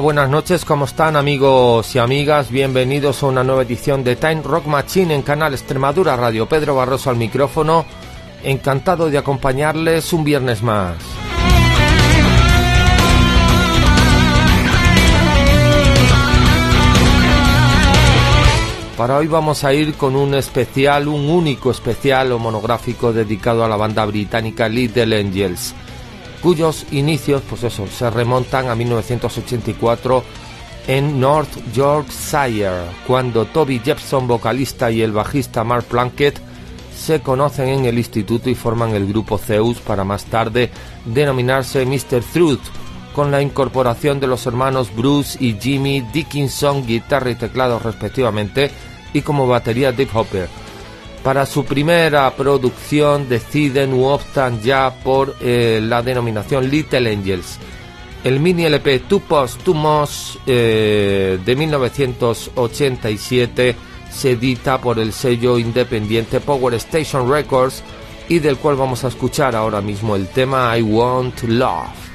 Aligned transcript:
Buenas 0.00 0.28
noches, 0.28 0.66
¿cómo 0.66 0.84
están 0.84 1.16
amigos 1.16 1.94
y 1.94 1.98
amigas? 1.98 2.50
Bienvenidos 2.50 3.22
a 3.22 3.26
una 3.26 3.42
nueva 3.42 3.62
edición 3.62 4.04
de 4.04 4.16
Time 4.16 4.42
Rock 4.42 4.66
Machine 4.66 5.14
en 5.14 5.22
Canal 5.22 5.54
Extremadura 5.54 6.16
Radio. 6.16 6.46
Pedro 6.46 6.76
Barroso 6.76 7.08
al 7.08 7.16
micrófono, 7.16 7.86
encantado 8.42 9.08
de 9.08 9.16
acompañarles 9.16 10.12
un 10.12 10.22
viernes 10.22 10.62
más. 10.62 10.96
Para 18.98 19.16
hoy 19.16 19.28
vamos 19.28 19.64
a 19.64 19.72
ir 19.72 19.94
con 19.94 20.14
un 20.14 20.34
especial, 20.34 21.08
un 21.08 21.30
único 21.30 21.70
especial 21.70 22.32
o 22.32 22.38
monográfico 22.38 23.14
dedicado 23.14 23.64
a 23.64 23.68
la 23.68 23.76
banda 23.76 24.04
británica 24.04 24.68
Little 24.68 25.18
Angels 25.18 25.74
cuyos 26.42 26.86
inicios, 26.90 27.42
pues 27.48 27.64
eso, 27.64 27.86
se 27.86 28.10
remontan 28.10 28.68
a 28.68 28.74
1984 28.74 30.24
en 30.86 31.18
North 31.20 31.50
Yorkshire, 31.72 32.84
cuando 33.06 33.44
Toby 33.46 33.80
Jepson, 33.84 34.28
vocalista, 34.28 34.90
y 34.90 35.02
el 35.02 35.12
bajista 35.12 35.64
Mark 35.64 35.84
Plunkett 35.84 36.38
se 36.96 37.20
conocen 37.20 37.68
en 37.68 37.84
el 37.84 37.98
instituto 37.98 38.48
y 38.48 38.54
forman 38.54 38.94
el 38.94 39.06
grupo 39.06 39.38
Zeus 39.38 39.78
para 39.78 40.04
más 40.04 40.24
tarde 40.24 40.70
denominarse 41.04 41.84
Mr. 41.84 42.22
Truth, 42.32 42.62
con 43.14 43.30
la 43.30 43.42
incorporación 43.42 44.20
de 44.20 44.26
los 44.26 44.46
hermanos 44.46 44.94
Bruce 44.94 45.38
y 45.42 45.58
Jimmy 45.58 46.02
Dickinson, 46.12 46.86
guitarra 46.86 47.30
y 47.30 47.34
teclado 47.34 47.78
respectivamente, 47.78 48.70
y 49.12 49.22
como 49.22 49.46
batería 49.46 49.92
Dave 49.92 50.08
Hopper. 50.12 50.65
Para 51.26 51.44
su 51.44 51.64
primera 51.64 52.30
producción 52.36 53.28
deciden 53.28 53.92
u 53.92 54.04
optan 54.04 54.62
ya 54.62 54.94
por 55.02 55.34
eh, 55.40 55.80
la 55.82 56.00
denominación 56.00 56.70
Little 56.70 57.10
Angels. 57.10 57.58
El 58.22 58.38
mini 58.38 58.66
LP 58.66 59.00
Two 59.00 59.24
Moss 59.74 60.38
eh, 60.46 61.40
de 61.44 61.56
1987 61.56 63.74
se 64.08 64.30
edita 64.30 64.80
por 64.80 65.00
el 65.00 65.12
sello 65.12 65.58
independiente 65.58 66.38
Power 66.38 66.74
Station 66.74 67.28
Records 67.28 67.82
y 68.28 68.38
del 68.38 68.58
cual 68.58 68.76
vamos 68.76 69.02
a 69.02 69.08
escuchar 69.08 69.56
ahora 69.56 69.80
mismo 69.80 70.14
el 70.14 70.28
tema 70.28 70.78
I 70.78 70.82
Want 70.82 71.42
Love. 71.42 72.05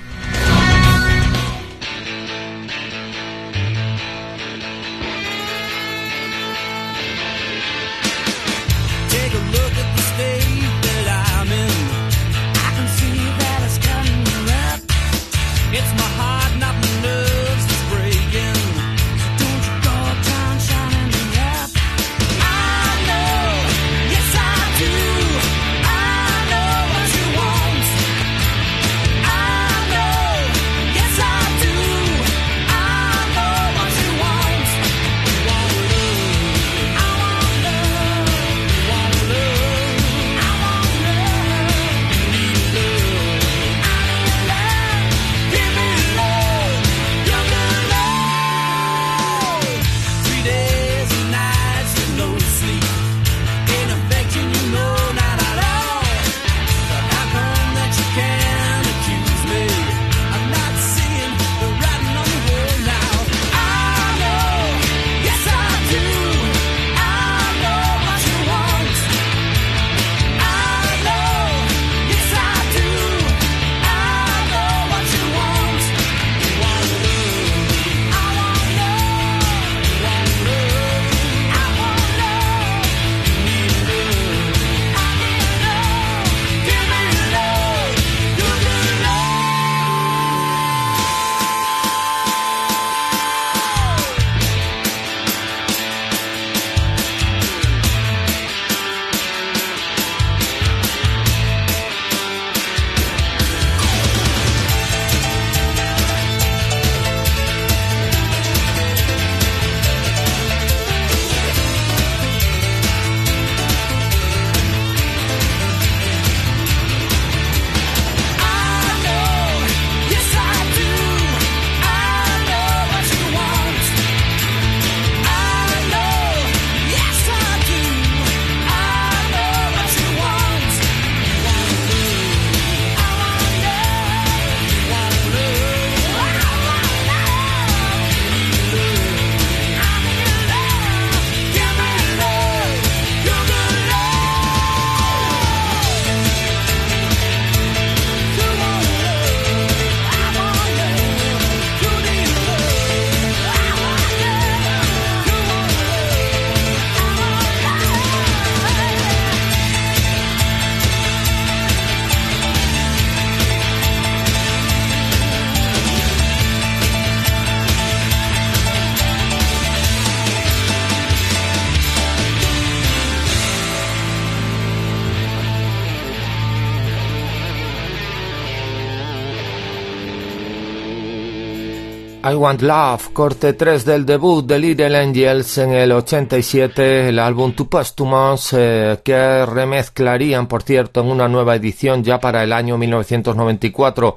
I 182.31 182.35
Want 182.35 182.61
Love, 182.61 183.11
corte 183.11 183.53
3 183.53 183.83
del 183.83 184.05
debut 184.05 184.45
de 184.45 184.57
Little 184.57 184.97
Angels 184.97 185.57
en 185.57 185.71
el 185.73 185.91
87, 185.91 187.09
el 187.09 187.19
álbum 187.19 187.51
To 187.51 187.67
Posthumous, 187.67 188.53
eh, 188.53 188.99
que 189.03 189.45
remezclarían, 189.45 190.47
por 190.47 190.63
cierto, 190.63 191.01
en 191.01 191.07
una 191.07 191.27
nueva 191.27 191.55
edición 191.55 192.05
ya 192.05 192.21
para 192.21 192.41
el 192.43 192.53
año 192.53 192.77
1994. 192.77 194.15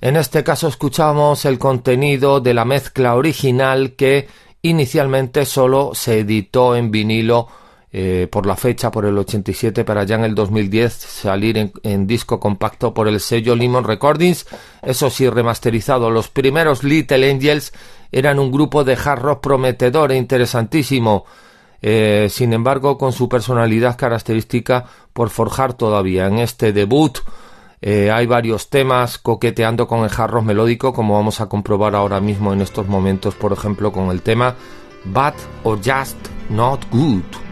En 0.00 0.16
este 0.16 0.44
caso 0.44 0.68
escuchamos 0.68 1.44
el 1.44 1.58
contenido 1.58 2.40
de 2.40 2.54
la 2.54 2.64
mezcla 2.64 3.16
original 3.16 3.94
que 3.96 4.28
inicialmente 4.62 5.44
solo 5.44 5.92
se 5.94 6.20
editó 6.20 6.76
en 6.76 6.92
vinilo 6.92 7.48
eh, 7.94 8.26
por 8.30 8.46
la 8.46 8.56
fecha, 8.56 8.90
por 8.90 9.04
el 9.04 9.18
87, 9.18 9.84
para 9.84 10.04
ya 10.04 10.14
en 10.14 10.24
el 10.24 10.34
2010 10.34 10.94
salir 10.94 11.70
en, 11.82 12.06
disco 12.06 12.40
compacto 12.40 12.94
por 12.94 13.06
el 13.06 13.20
sello 13.20 13.54
Limon 13.54 13.84
Recordings. 13.84 14.46
Eso 14.80 15.10
sí, 15.10 15.28
remasterizado. 15.28 16.10
Los 16.10 16.28
primeros 16.28 16.84
Little 16.84 17.30
Angels 17.30 17.72
eran 18.10 18.38
un 18.38 18.50
grupo 18.50 18.82
de 18.82 18.94
hard 18.94 19.20
rock 19.20 19.42
prometedor 19.42 20.12
e 20.12 20.16
interesantísimo. 20.16 21.26
Eh, 21.82 22.28
sin 22.30 22.54
embargo, 22.54 22.96
con 22.96 23.12
su 23.12 23.28
personalidad 23.28 23.98
característica 23.98 24.86
por 25.12 25.28
forjar 25.28 25.74
todavía. 25.74 26.28
En 26.28 26.38
este 26.38 26.72
debut 26.72 27.18
eh, 27.82 28.10
hay 28.10 28.24
varios 28.26 28.70
temas 28.70 29.18
coqueteando 29.18 29.86
con 29.86 30.04
el 30.04 30.10
hard 30.16 30.42
melódico, 30.42 30.94
como 30.94 31.14
vamos 31.14 31.42
a 31.42 31.48
comprobar 31.50 31.94
ahora 31.94 32.20
mismo 32.20 32.54
en 32.54 32.62
estos 32.62 32.86
momentos, 32.88 33.34
por 33.34 33.52
ejemplo, 33.52 33.92
con 33.92 34.10
el 34.10 34.22
tema 34.22 34.54
Bad 35.04 35.34
or 35.64 35.78
Just 35.84 36.16
Not 36.48 36.90
Good. 36.90 37.51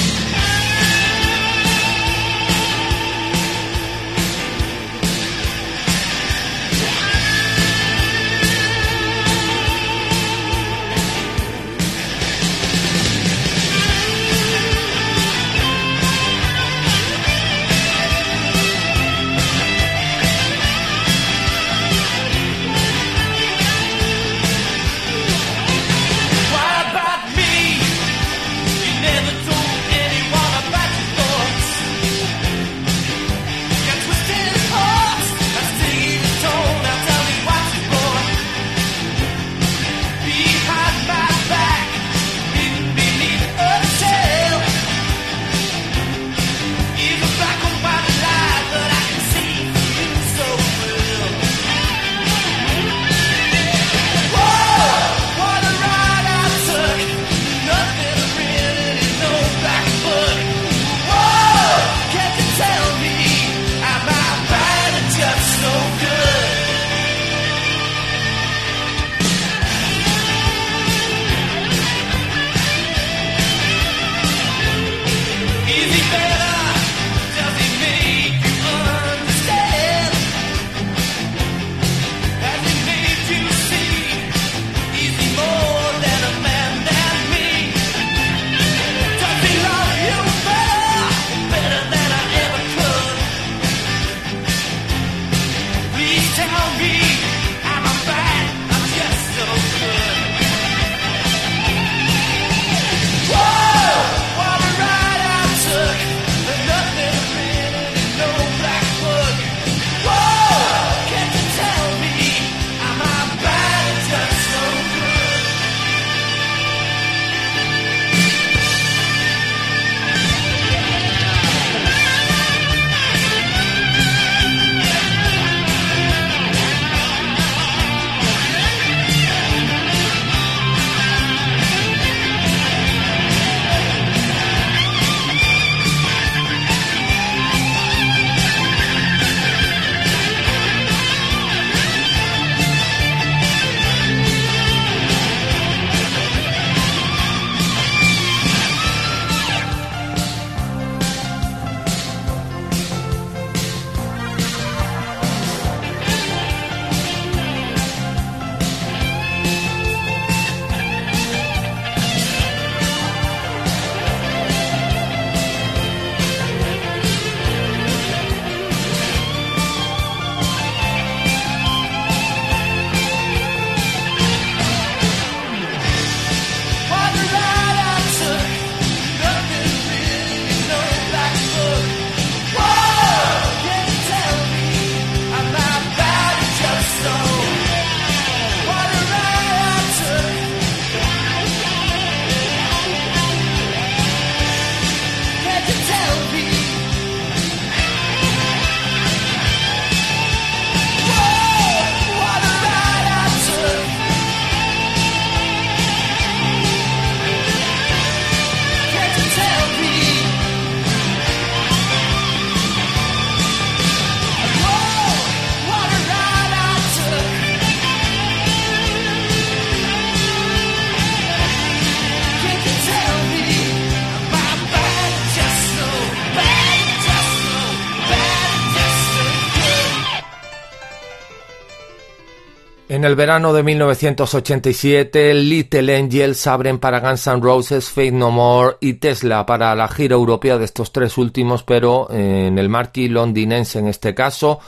el 233.11 233.17
verano 233.17 233.51
de 233.51 233.61
1987, 233.61 235.33
Little 235.33 235.97
Angels 235.97 236.47
abren 236.47 236.79
para 236.79 237.01
Guns 237.01 237.27
N' 237.27 237.41
Roses, 237.41 237.89
Faith 237.89 238.13
No 238.13 238.31
More 238.31 238.77
y 238.79 238.93
Tesla 238.93 239.45
para 239.45 239.75
la 239.75 239.89
gira 239.89 240.15
europea 240.15 240.57
de 240.57 240.63
estos 240.63 240.93
tres 240.93 241.17
últimos, 241.17 241.63
pero 241.63 242.09
en 242.09 242.57
el 242.57 242.69
marquis 242.69 243.11
londinense 243.11 243.79
en 243.79 243.87
este 243.87 244.15
caso, 244.15 244.61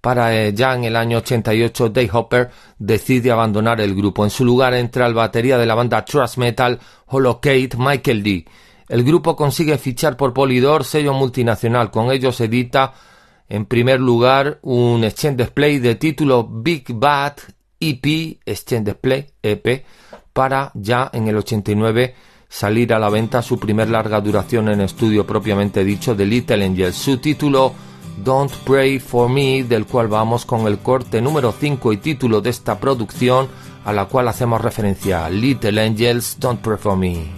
para 0.00 0.34
eh, 0.34 0.54
ya 0.54 0.74
en 0.74 0.84
el 0.84 0.96
año 0.96 1.18
88 1.18 1.90
Dave 1.90 2.08
Hopper 2.10 2.50
decide 2.78 3.32
abandonar 3.32 3.82
el 3.82 3.94
grupo. 3.94 4.24
En 4.24 4.30
su 4.30 4.46
lugar 4.46 4.72
entra 4.72 5.06
el 5.06 5.12
batería 5.12 5.58
de 5.58 5.66
la 5.66 5.74
banda 5.74 6.02
Trust 6.02 6.38
Metal 6.38 6.80
Holocate 7.04 7.72
Michael 7.76 8.22
D. 8.22 8.46
El 8.88 9.04
grupo 9.04 9.36
consigue 9.36 9.76
fichar 9.76 10.16
por 10.16 10.32
Polydor, 10.32 10.84
sello 10.84 11.12
multinacional. 11.12 11.90
Con 11.90 12.10
ellos 12.10 12.40
edita 12.40 12.94
en 13.46 13.66
primer 13.66 14.00
lugar 14.00 14.58
un 14.62 15.04
Exchange 15.04 15.36
Display 15.36 15.80
de 15.80 15.96
título 15.96 16.48
Big 16.50 16.94
Bad 16.94 17.34
EP, 17.80 18.38
Exchange 18.44 18.84
Display 18.84 19.26
EP, 19.42 19.84
para 20.32 20.70
ya 20.74 21.10
en 21.12 21.28
el 21.28 21.36
89 21.36 22.14
salir 22.48 22.92
a 22.92 22.98
la 22.98 23.08
venta 23.08 23.42
su 23.42 23.58
primer 23.58 23.88
larga 23.88 24.20
duración 24.20 24.68
en 24.68 24.80
estudio 24.80 25.26
propiamente 25.26 25.84
dicho 25.84 26.14
de 26.14 26.26
Little 26.26 26.64
Angels. 26.64 26.96
Su 26.96 27.18
título 27.18 27.72
Don't 28.22 28.52
Pray 28.64 28.98
for 28.98 29.30
Me, 29.30 29.64
del 29.64 29.86
cual 29.86 30.08
vamos 30.08 30.44
con 30.44 30.66
el 30.66 30.78
corte 30.80 31.22
número 31.22 31.52
5 31.52 31.92
y 31.92 31.96
título 31.98 32.40
de 32.40 32.50
esta 32.50 32.78
producción, 32.78 33.48
a 33.84 33.92
la 33.92 34.06
cual 34.06 34.28
hacemos 34.28 34.60
referencia, 34.60 35.28
Little 35.30 35.80
Angels, 35.80 36.36
Don't 36.38 36.60
Pray 36.60 36.76
for 36.76 36.96
Me. 36.96 37.30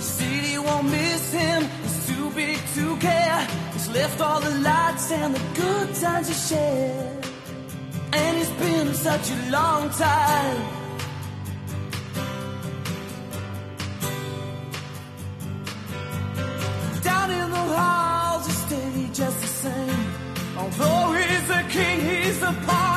The 0.00 0.06
city 0.06 0.56
won't 0.56 0.90
miss 0.90 1.30
him. 1.30 1.62
He's 1.82 2.06
too 2.08 2.30
big 2.30 2.58
to 2.74 2.96
care. 2.96 3.46
He's 3.74 3.88
left 3.90 4.18
all 4.22 4.40
the 4.40 4.54
lights 4.60 5.12
and 5.12 5.34
the 5.34 5.42
good 5.60 5.94
times 5.94 6.28
to 6.28 6.32
share. 6.32 7.20
And 8.14 8.38
it's 8.38 8.50
been 8.62 8.94
such 8.94 9.30
a 9.30 9.50
long 9.50 9.90
time. 9.90 10.56
Down 17.02 17.30
in 17.30 17.50
the 17.50 17.64
halls, 17.76 18.46
he 18.46 18.52
stayed 18.52 19.14
just 19.14 19.38
the 19.42 19.52
same. 19.64 20.06
Although 20.56 21.12
he's 21.12 21.46
the 21.46 21.62
king, 21.68 22.00
he's 22.08 22.40
the 22.40 22.54
pawn 22.66 22.89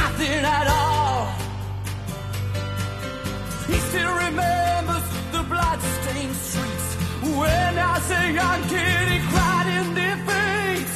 nothing 0.00 0.42
at 0.58 0.66
all. 0.78 1.26
He 3.68 3.76
still 3.88 4.14
remembers 4.26 5.04
the 5.34 5.42
blood-stained 5.52 6.36
streets 6.48 6.88
when 7.38 7.72
as 7.92 8.10
a 8.10 8.24
young 8.40 8.62
kid 8.72 9.04
he 9.12 9.18
cried 9.32 9.68
in 9.76 9.86
defeat. 10.00 10.90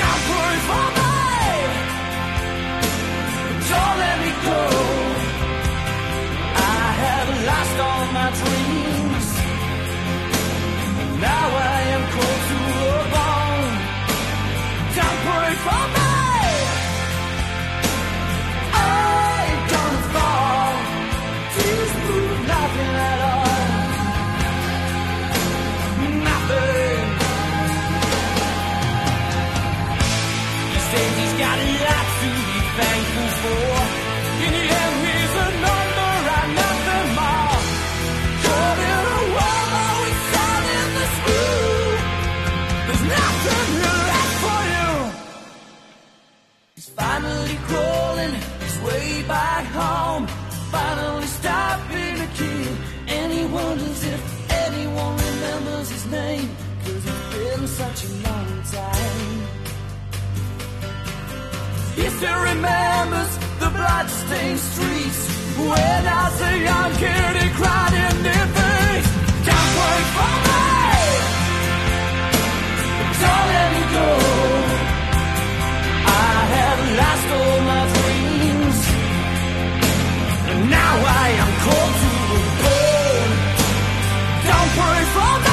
God 0.00 0.18
pray 0.28 0.56
for 0.68 0.86
me. 0.98 1.12
Don't 3.70 3.96
let 4.04 4.16
me 4.24 4.30
go. 4.48 4.62
I 6.56 6.84
have 7.04 7.28
lost 7.50 7.76
all 7.86 8.04
my 8.18 8.28
dreams. 8.40 9.26
Now 11.26 11.46
I 11.64 11.65
still 62.16 62.42
remembers 62.44 63.30
the 63.60 63.68
bloodstained 63.76 64.58
streets 64.58 65.20
when 65.68 66.02
as 66.22 66.40
a 66.50 66.54
young 66.68 66.92
kid 67.02 67.32
he 67.42 67.48
cried 67.60 67.94
in 68.04 68.14
defeat. 68.28 69.04
Can't 69.46 69.72
wait 69.80 70.06
for 70.16 70.34
me. 70.48 70.64
Don't 73.20 73.48
let 73.56 73.68
me 73.76 73.84
go. 73.98 74.10
I 76.24 76.36
have 76.56 76.80
lost 77.00 77.26
all 77.38 77.58
my 77.72 77.82
dreams. 77.96 78.78
And 80.50 80.60
now 80.70 80.94
I 81.22 81.26
am 81.42 81.52
cold 81.66 81.94
to 82.02 82.10
the 82.32 82.40
bone. 82.62 83.32
Don't 84.48 84.70
pray 84.78 85.04
for 85.14 85.34
me. 85.40 85.45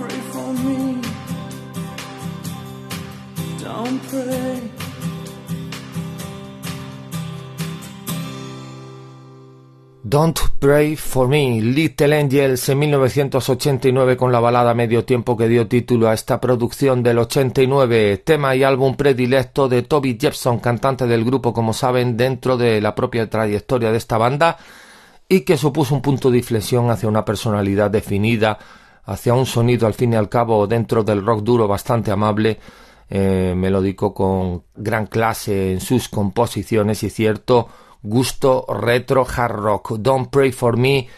Pray 0.00 0.20
for 0.32 0.52
me. 0.64 1.00
Don't 3.62 4.00
pray. 4.08 4.70
Don't 10.02 10.40
Pray 10.58 10.96
for 10.96 11.28
Me, 11.28 11.60
Little 11.62 12.18
Angels 12.18 12.68
en 12.68 12.78
1989 12.80 14.16
con 14.16 14.32
la 14.32 14.40
balada 14.40 14.74
Medio 14.74 15.04
Tiempo 15.04 15.36
que 15.36 15.46
dio 15.46 15.68
título 15.68 16.08
a 16.08 16.14
esta 16.14 16.40
producción 16.40 17.02
del 17.02 17.18
89, 17.18 18.18
tema 18.18 18.56
y 18.56 18.64
álbum 18.64 18.96
predilecto 18.96 19.68
de 19.68 19.82
Toby 19.82 20.18
Jepson, 20.20 20.58
cantante 20.58 21.06
del 21.06 21.24
grupo 21.24 21.52
como 21.54 21.72
saben 21.72 22.16
dentro 22.16 22.56
de 22.56 22.80
la 22.80 22.94
propia 22.94 23.30
trayectoria 23.30 23.92
de 23.92 23.98
esta 23.98 24.18
banda 24.18 24.58
y 25.28 25.42
que 25.42 25.56
supuso 25.56 25.94
un 25.94 26.02
punto 26.02 26.30
de 26.30 26.38
inflexión 26.38 26.90
hacia 26.90 27.08
una 27.08 27.24
personalidad 27.24 27.90
definida, 27.90 28.58
hacia 29.10 29.34
un 29.34 29.44
sonido 29.44 29.88
al 29.88 29.94
fin 29.94 30.12
y 30.12 30.16
al 30.16 30.28
cabo 30.28 30.68
dentro 30.68 31.02
del 31.02 31.26
rock 31.26 31.42
duro 31.42 31.66
bastante 31.66 32.12
amable, 32.12 32.60
eh, 33.08 33.54
melódico 33.56 34.14
con 34.14 34.62
gran 34.76 35.06
clase 35.06 35.72
en 35.72 35.80
sus 35.80 36.08
composiciones 36.08 37.02
y 37.02 37.10
cierto 37.10 37.68
gusto 38.02 38.64
retro 38.68 39.26
hard 39.26 39.56
rock. 39.56 39.92
Don't 39.98 40.30
Pray 40.30 40.52
for 40.52 40.76
Me 40.76 41.08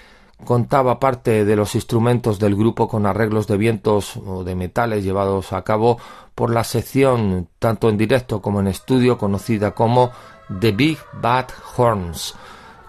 contaba 0.43 0.99
parte 0.99 1.45
de 1.45 1.55
los 1.55 1.75
instrumentos 1.75 2.39
del 2.39 2.57
grupo 2.57 2.89
con 2.89 3.05
arreglos 3.05 3.47
de 3.47 3.59
vientos 3.59 4.17
o 4.17 4.43
de 4.43 4.55
metales 4.55 5.05
llevados 5.05 5.53
a 5.53 5.63
cabo 5.63 5.99
por 6.35 6.51
la 6.51 6.65
sección 6.65 7.49
tanto 7.59 7.91
en 7.91 7.99
directo 7.99 8.41
como 8.41 8.61
en 8.61 8.69
estudio 8.69 9.19
conocida 9.19 9.73
como 9.73 10.13
The 10.61 10.73
Big 10.73 10.99
Bad 11.21 11.49
Horns 11.77 12.35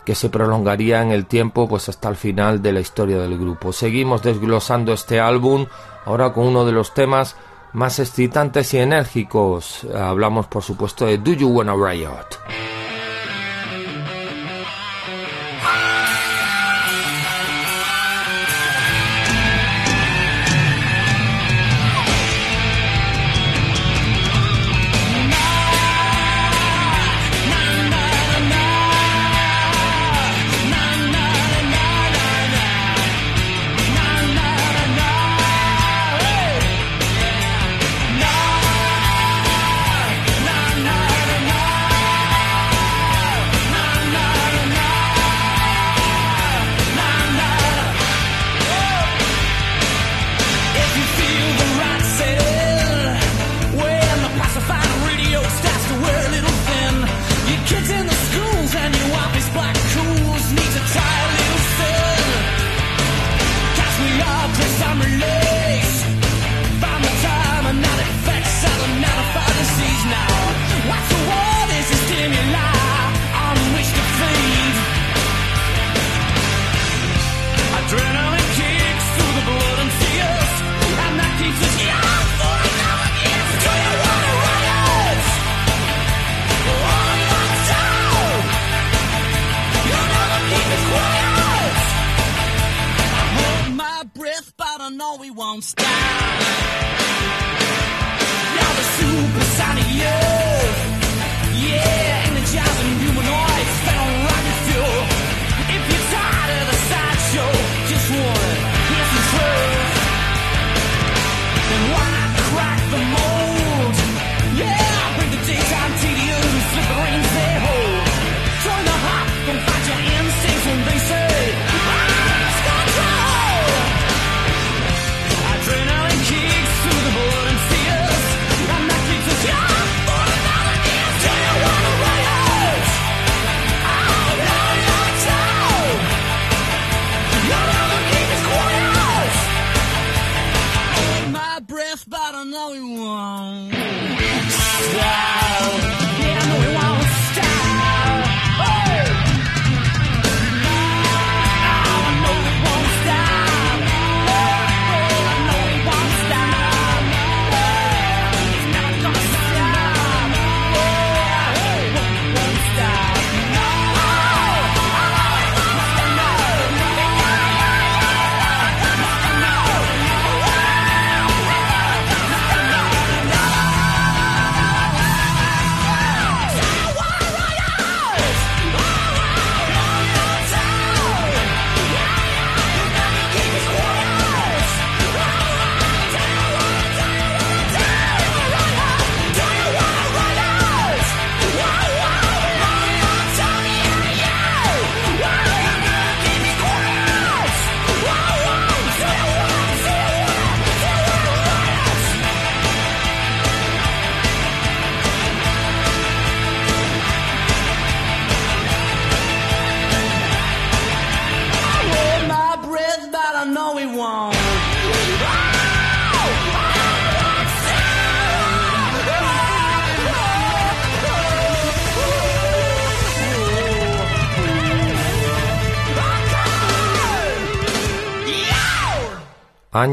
que 0.06 0.16
se 0.16 0.30
prolongaría 0.30 1.02
en 1.02 1.12
el 1.12 1.26
tiempo 1.26 1.68
pues 1.68 1.90
hasta 1.90 2.10
el 2.10 2.16
final 2.16 2.62
de 2.62 2.74
la 2.74 2.80
historia 2.80 3.18
del 3.20 3.38
grupo. 3.38 3.74
Seguimos 3.74 4.22
desglosando 4.22 4.94
este 4.94 5.20
álbum 5.20 5.68
ahora 6.06 6.34
con 6.34 6.48
uno 6.48 6.66
de 6.66 6.72
los 6.74 6.94
temas 6.94 7.36
más 7.72 8.00
excitantes 8.00 8.74
y 8.74 8.80
enérgicos. 8.80 9.86
Hablamos 9.96 10.48
por 10.48 10.64
supuesto 10.64 11.06
de 11.06 11.18
Do 11.18 11.34
You 11.34 11.50
Wanna 11.50 11.76
Riot. 11.76 12.83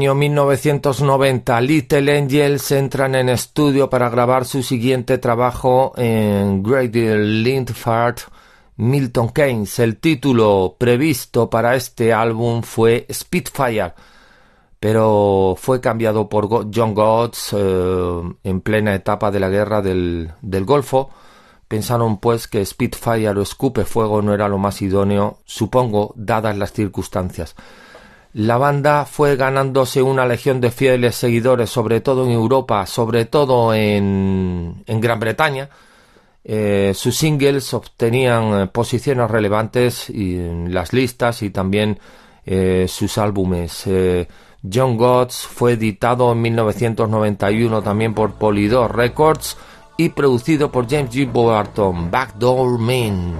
año 0.01 0.15
1990, 0.15 1.61
Little 1.61 2.17
Angels 2.17 2.71
entran 2.71 3.13
en 3.13 3.29
estudio 3.29 3.87
para 3.87 4.09
grabar 4.09 4.45
su 4.45 4.63
siguiente 4.63 5.19
trabajo 5.19 5.93
en 5.95 6.63
Great 6.63 6.95
Lindford, 6.95 8.15
Milton 8.77 9.29
Keynes. 9.29 9.77
El 9.77 9.97
título 9.97 10.75
previsto 10.75 11.51
para 11.51 11.75
este 11.75 12.13
álbum 12.13 12.63
fue 12.63 13.05
Spitfire, 13.13 13.93
pero 14.79 15.53
fue 15.55 15.79
cambiado 15.79 16.27
por 16.27 16.49
John 16.73 16.95
Gods 16.95 17.53
eh, 17.55 18.21
en 18.43 18.61
plena 18.61 18.95
etapa 18.95 19.29
de 19.29 19.39
la 19.39 19.49
guerra 19.49 19.83
del, 19.83 20.31
del 20.41 20.65
Golfo. 20.65 21.11
Pensaron 21.67 22.17
pues 22.17 22.47
que 22.47 22.65
Spitfire 22.65 23.37
o 23.37 23.43
Escupe 23.43 23.85
Fuego 23.85 24.23
no 24.23 24.33
era 24.33 24.47
lo 24.47 24.57
más 24.57 24.81
idóneo, 24.81 25.37
supongo, 25.45 26.11
dadas 26.15 26.57
las 26.57 26.73
circunstancias 26.73 27.55
la 28.33 28.57
banda 28.57 29.05
fue 29.05 29.35
ganándose 29.35 30.01
una 30.01 30.25
legión 30.25 30.61
de 30.61 30.71
fieles 30.71 31.15
seguidores, 31.15 31.69
sobre 31.69 31.99
todo 31.99 32.25
en 32.25 32.31
Europa, 32.31 32.85
sobre 32.85 33.25
todo 33.25 33.73
en, 33.73 34.83
en 34.85 35.01
Gran 35.01 35.19
Bretaña. 35.19 35.69
Eh, 36.43 36.93
sus 36.95 37.17
singles 37.17 37.73
obtenían 37.73 38.61
eh, 38.61 38.67
posiciones 38.67 39.29
relevantes 39.29 40.09
en 40.09 40.73
las 40.73 40.91
listas 40.91 41.43
y 41.43 41.51
también 41.51 41.99
eh, 42.45 42.85
sus 42.87 43.17
álbumes. 43.17 43.85
John 44.71 44.97
Gods 44.97 45.47
fue 45.47 45.73
editado 45.73 46.31
en 46.31 46.41
1991 46.41 47.81
también 47.81 48.13
por 48.13 48.33
Polydor 48.33 48.95
Records 48.95 49.57
y 49.97 50.09
producido 50.09 50.71
por 50.71 50.89
James 50.89 51.11
G. 51.11 51.31
Boarton, 51.31 52.09
Backdoor 52.09 52.79
Man. 52.79 53.35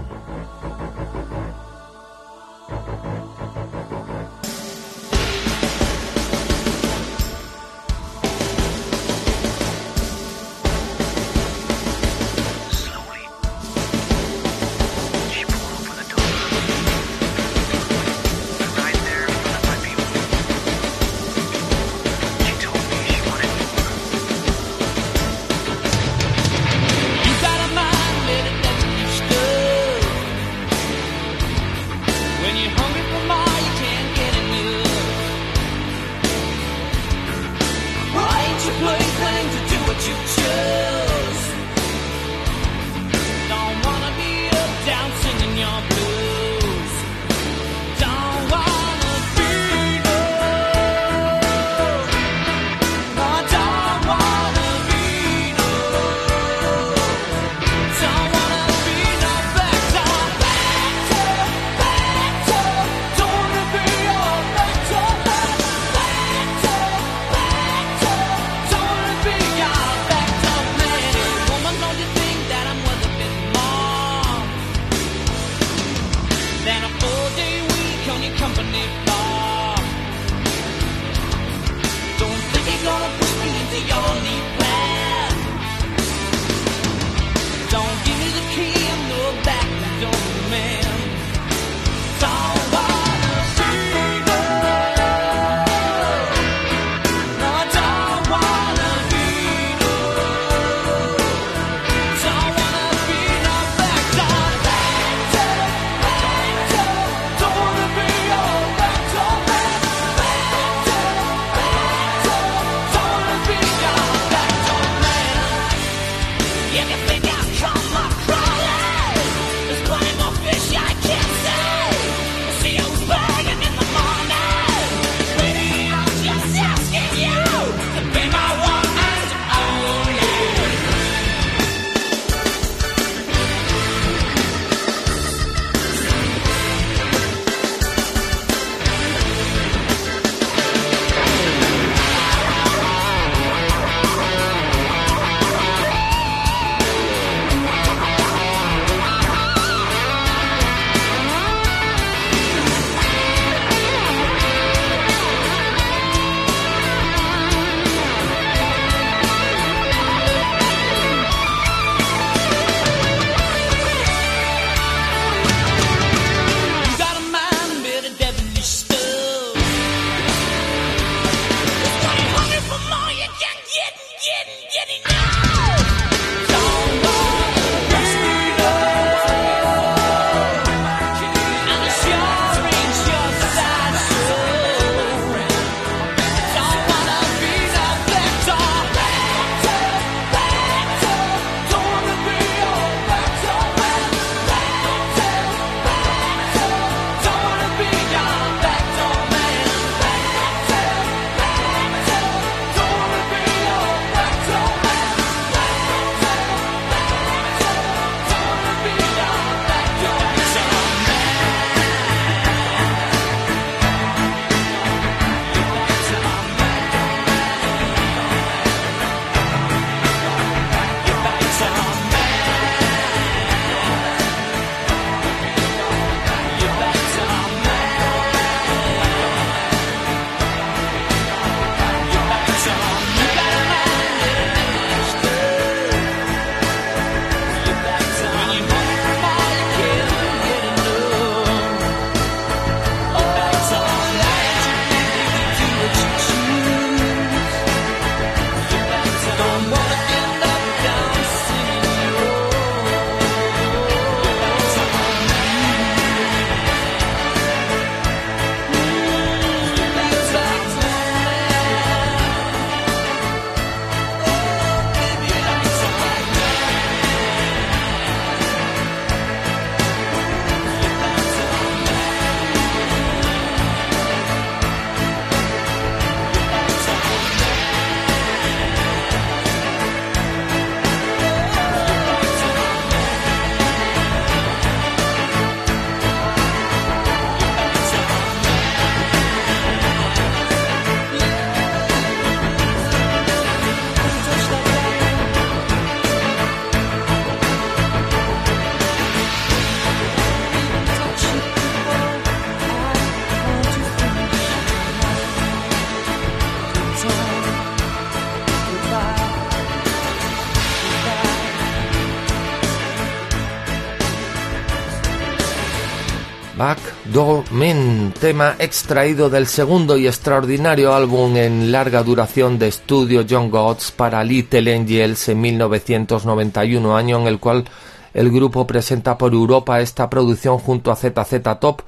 Men, 317.51 318.13
tema 318.17 318.55
extraído 318.59 319.29
del 319.29 319.45
segundo 319.45 319.97
y 319.97 320.07
extraordinario 320.07 320.93
álbum 320.93 321.35
en 321.35 321.69
larga 321.69 322.01
duración 322.01 322.57
de 322.57 322.69
estudio 322.69 323.25
John 323.29 323.51
Gods 323.51 323.91
para 323.91 324.23
Little 324.23 324.73
Angels 324.73 325.27
en 325.27 325.41
1991, 325.41 326.95
año 326.95 327.19
en 327.19 327.27
el 327.27 327.39
cual 327.39 327.65
el 328.13 328.31
grupo 328.31 328.65
presenta 328.65 329.17
por 329.17 329.33
Europa 329.33 329.81
esta 329.81 330.09
producción 330.09 330.59
junto 330.59 330.91
a 330.93 330.95
ZZ 330.95 331.41
Top 331.59 331.81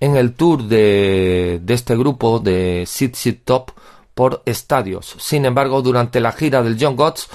en 0.00 0.16
el 0.16 0.32
tour 0.32 0.62
de, 0.64 1.60
de 1.62 1.74
este 1.74 1.94
grupo 1.96 2.38
de 2.38 2.84
Sit 2.86 3.14
Sit 3.14 3.44
Top 3.44 3.72
por 4.14 4.42
estadios. 4.46 5.16
Sin 5.18 5.44
embargo, 5.44 5.82
durante 5.82 6.20
la 6.20 6.32
gira 6.32 6.62
del 6.62 6.78
John 6.80 6.96
Gods, 6.96 7.28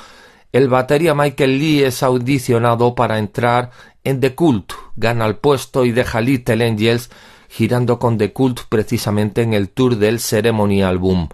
el 0.52 0.70
batería 0.70 1.14
Michael 1.14 1.60
Lee 1.60 1.84
es 1.84 2.02
audicionado 2.02 2.96
para 2.96 3.20
entrar 3.20 3.70
en 4.04 4.22
The 4.22 4.34
Cult, 4.34 4.74
gana 4.96 5.28
el 5.28 5.36
puesto 5.36 5.86
y 5.86 5.92
deja 5.92 6.20
Little 6.20 6.66
Angels 6.66 7.12
girando 7.50 8.00
con 8.00 8.18
The 8.18 8.34
Cult 8.34 8.62
precisamente 8.70 9.42
en 9.42 9.54
el 9.54 9.70
tour 9.70 9.98
del 9.98 10.20
Ceremony 10.20 10.82
Album. 10.82 11.30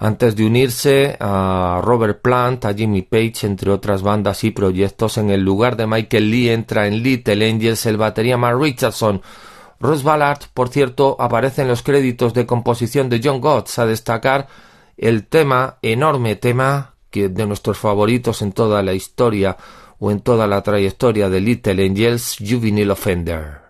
Antes 0.00 0.36
de 0.36 0.46
unirse 0.46 1.16
a 1.18 1.80
Robert 1.82 2.22
Plant, 2.22 2.64
a 2.64 2.74
Jimmy 2.74 3.02
Page, 3.02 3.34
entre 3.42 3.72
otras 3.72 4.02
bandas 4.02 4.44
y 4.44 4.52
proyectos, 4.52 5.18
en 5.18 5.30
el 5.30 5.42
lugar 5.42 5.76
de 5.76 5.88
Michael 5.88 6.30
Lee 6.30 6.50
entra 6.50 6.86
en 6.86 7.02
Little 7.02 7.48
Angels 7.48 7.84
el 7.86 7.96
batería 7.96 8.36
Mark 8.36 8.60
Richardson. 8.60 9.20
Ross 9.80 10.04
Ballard, 10.04 10.40
por 10.54 10.68
cierto, 10.68 11.16
aparece 11.18 11.62
en 11.62 11.68
los 11.68 11.82
créditos 11.82 12.32
de 12.32 12.46
composición 12.46 13.08
de 13.08 13.20
John 13.22 13.40
Gotts 13.40 13.78
a 13.80 13.86
destacar 13.86 14.46
el 14.96 15.26
tema, 15.26 15.78
enorme 15.82 16.36
tema, 16.36 16.94
que 17.10 17.28
de 17.28 17.46
nuestros 17.46 17.78
favoritos 17.78 18.42
en 18.42 18.52
toda 18.52 18.82
la 18.82 18.92
historia 18.92 19.56
o 19.98 20.10
en 20.10 20.20
toda 20.20 20.46
la 20.46 20.62
trayectoria 20.62 21.28
de 21.28 21.40
Little 21.40 21.84
Angels, 21.84 22.36
Juvenile 22.38 22.92
Offender. 22.92 23.68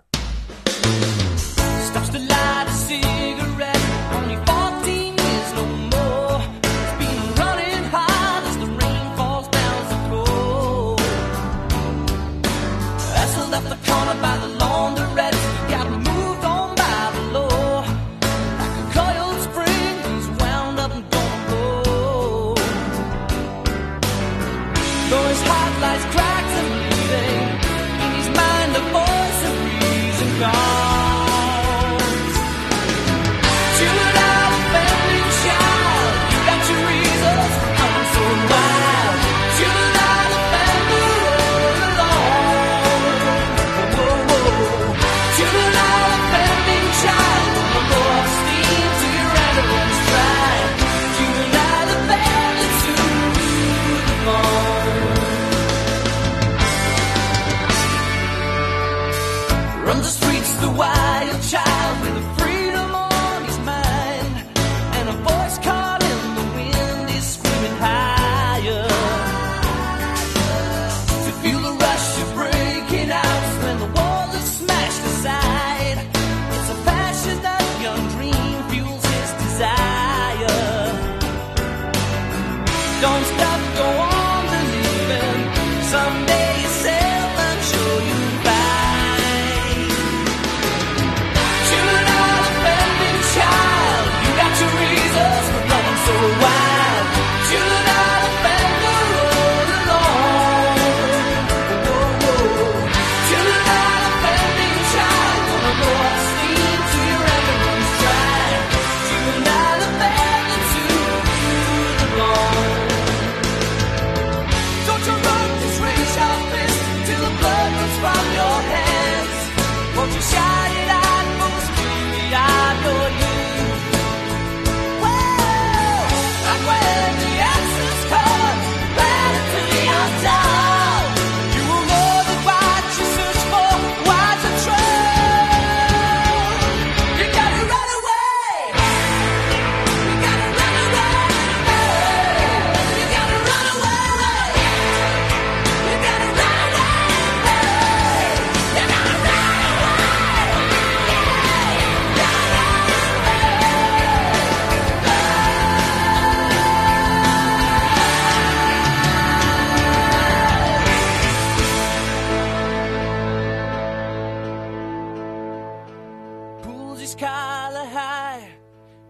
Runs 59.89 60.05
the 60.05 60.27
streets 60.27 60.53
to 60.53 60.61
the 60.61 60.71
wild 60.73 60.98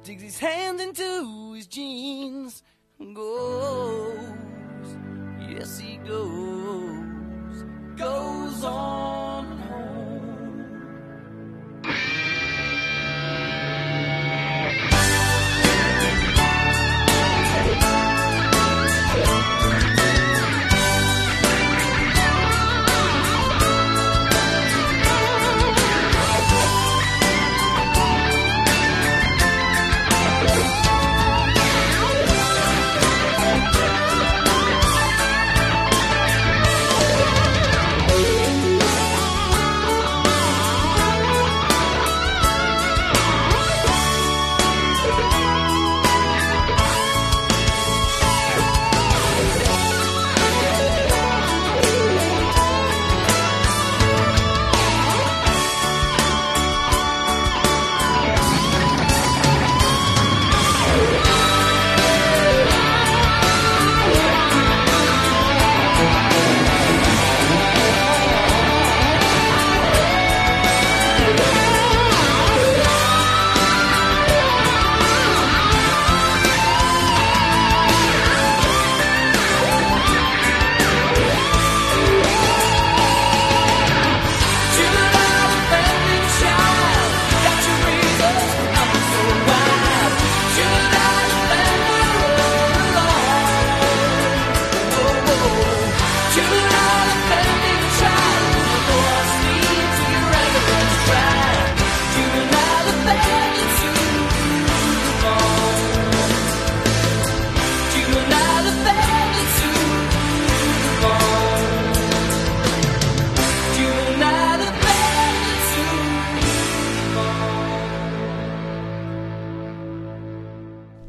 digs 0.09 0.23
his 0.23 0.39
hand 0.39 0.81
into 0.81 1.53
his 1.53 1.67
jeans, 1.67 2.63
goes. 3.13 4.17
Yes, 5.51 5.79
he 5.79 5.99
goes. 5.99 7.65
Goes 7.95 8.65
on 8.65 9.38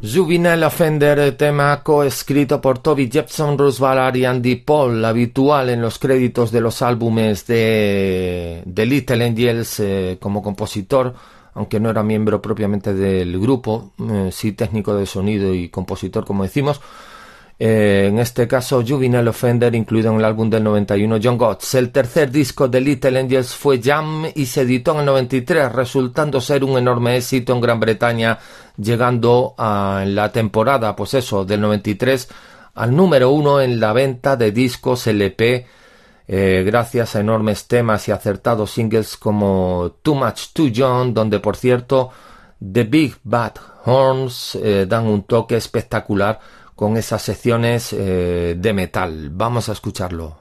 Juvenile 0.02 0.66
Offender, 0.66 1.36
tema 1.36 1.84
coescrito 1.84 2.62
por 2.62 2.80
Toby 2.80 3.10
Jepson, 3.12 3.58
Bruce 3.58 3.82
Ballard 3.82 4.16
y 4.16 4.24
Andy 4.24 4.56
Paul, 4.56 5.04
habitual 5.04 5.70
en 5.70 5.82
los 5.82 6.00
créditos 6.00 6.52
de 6.52 6.62
los 6.62 6.82
álbumes 6.82 7.46
de, 7.46 8.64
de 8.66 8.86
Little 8.86 9.26
Angels 9.26 9.82
eh, 9.82 10.18
como 10.22 10.42
compositor, 10.42 11.14
aunque 11.54 11.82
no 11.82 11.90
era 11.90 12.02
miembro 12.02 12.42
propiamente 12.42 12.94
del 12.94 13.38
grupo, 13.42 13.92
eh, 14.10 14.30
sí 14.32 14.54
técnico 14.54 14.96
de 14.96 15.06
sonido 15.06 15.54
y 15.54 15.68
compositor, 15.68 16.26
como 16.26 16.44
decimos. 16.44 16.80
Eh, 17.62 18.08
en 18.08 18.20
este 18.20 18.48
caso, 18.48 18.82
Juvenile 18.88 19.30
Offender, 19.30 19.76
incluido 19.76 20.12
en 20.12 20.20
el 20.20 20.26
álbum 20.26 20.50
del 20.50 20.64
91, 20.64 21.18
John 21.22 21.38
Gotts. 21.38 21.76
El 21.76 21.92
tercer 21.92 22.32
disco 22.32 22.70
de 22.70 22.80
Little 22.80 23.20
Angels 23.20 23.54
fue 23.54 23.82
Jam 23.84 24.26
y 24.34 24.46
se 24.46 24.62
editó 24.62 24.94
en 24.94 25.00
el 25.00 25.06
93, 25.08 25.72
resultando 25.74 26.40
ser 26.40 26.64
un 26.64 26.78
enorme 26.78 27.18
éxito 27.18 27.54
en 27.54 27.60
Gran 27.60 27.82
Bretaña, 27.82 28.40
llegando 28.78 29.56
a, 29.58 30.00
en 30.04 30.16
la 30.16 30.32
temporada, 30.32 30.96
pues 30.96 31.14
eso, 31.16 31.44
del 31.44 31.60
93 31.60 32.30
al 32.76 32.96
número 32.96 33.32
uno 33.32 33.60
en 33.60 33.80
la 33.80 33.92
venta 33.92 34.38
de 34.38 34.54
discos 34.54 35.06
LP, 35.06 35.68
eh, 36.30 36.64
gracias 36.66 37.16
a 37.16 37.20
enormes 37.20 37.68
temas 37.68 38.08
y 38.08 38.12
acertados 38.12 38.72
singles 38.72 39.18
como 39.18 39.98
Too 40.02 40.16
Much 40.16 40.54
Too 40.54 40.68
Young, 40.68 41.14
donde 41.14 41.40
por 41.40 41.58
cierto 41.58 42.12
The 42.60 42.84
Big 42.86 43.18
Bad 43.24 43.54
Horns 43.84 44.56
eh, 44.56 44.86
dan 44.88 45.08
un 45.08 45.24
toque 45.24 45.58
espectacular 45.58 46.40
con 46.80 46.96
esas 46.96 47.22
secciones 47.24 47.92
eh, 47.92 48.56
de 48.58 48.72
metal. 48.72 49.32
Vamos 49.34 49.68
a 49.68 49.74
escucharlo. 49.74 50.39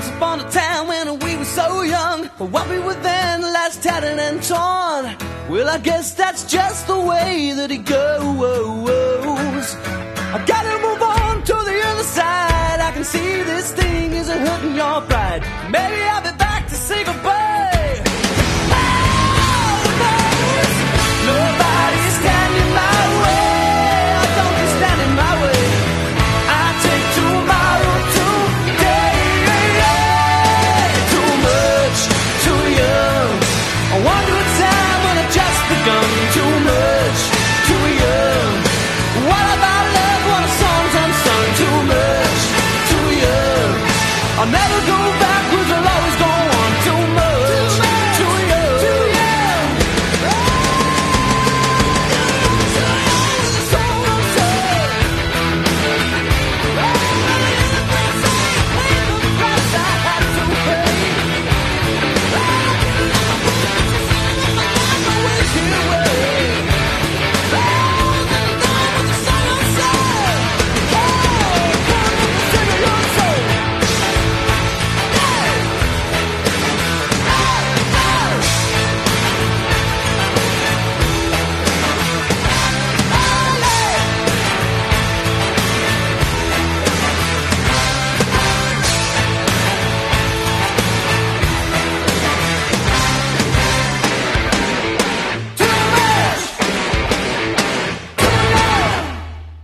Once 0.00 0.16
upon 0.16 0.40
a 0.40 0.50
time 0.50 0.86
when 0.86 1.18
we 1.18 1.36
were 1.36 1.44
so 1.44 1.82
young, 1.82 2.30
but 2.38 2.46
what 2.46 2.66
we 2.70 2.78
were 2.78 2.94
then 3.02 3.42
lies 3.42 3.76
tattered 3.76 4.18
and 4.18 4.42
torn. 4.42 5.04
Well, 5.50 5.68
I 5.68 5.76
guess 5.76 6.14
that's 6.14 6.50
just 6.50 6.86
the 6.86 6.98
way 6.98 7.52
that 7.54 7.70
it 7.70 7.84
goes. 7.84 9.76
I 10.34 10.42
gotta 10.46 10.76
move 10.86 11.02
on 11.02 11.44
to 11.44 11.52
the 11.52 11.82
other 11.90 12.04
side. 12.04 12.80
I 12.80 12.92
can 12.94 13.04
see 13.04 13.42
this 13.42 13.72
thing 13.72 14.12
isn't 14.12 14.38
hurting 14.38 14.74
your 14.74 15.02
pride. 15.02 15.42
Maybe 15.70 16.00
I'll 16.12 16.22
be 16.22 16.39